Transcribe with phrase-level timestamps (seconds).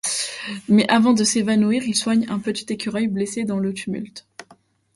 [0.67, 4.25] Mais avant de s'évanouir, il soigne un petit écureuil blessé dans le tumulte.